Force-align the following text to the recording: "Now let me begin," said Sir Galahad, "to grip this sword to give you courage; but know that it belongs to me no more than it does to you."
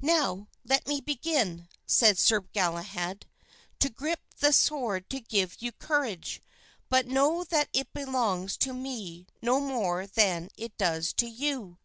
"Now 0.00 0.46
let 0.64 0.86
me 0.86 1.00
begin," 1.00 1.66
said 1.86 2.18
Sir 2.18 2.38
Galahad, 2.42 3.26
"to 3.80 3.90
grip 3.90 4.20
this 4.38 4.56
sword 4.56 5.10
to 5.10 5.18
give 5.18 5.60
you 5.60 5.72
courage; 5.72 6.40
but 6.88 7.08
know 7.08 7.42
that 7.42 7.68
it 7.72 7.92
belongs 7.92 8.56
to 8.58 8.72
me 8.72 9.26
no 9.42 9.58
more 9.58 10.06
than 10.06 10.50
it 10.56 10.78
does 10.78 11.12
to 11.14 11.26
you." 11.26 11.78